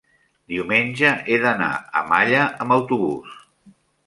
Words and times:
diumenge 0.53 1.11
he 1.27 1.37
d'anar 1.43 1.69
a 2.01 2.03
Malla 2.09 2.41
amb 2.67 2.79
autobús. 2.79 3.39